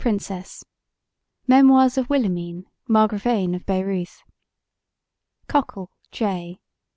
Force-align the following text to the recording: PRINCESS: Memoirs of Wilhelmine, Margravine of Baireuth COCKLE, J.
PRINCESS: 0.01 0.63
Memoirs 1.45 1.95
of 1.95 2.09
Wilhelmine, 2.09 2.65
Margravine 2.89 3.53
of 3.53 3.67
Baireuth 3.67 4.23
COCKLE, 5.47 5.91
J. 6.11 6.59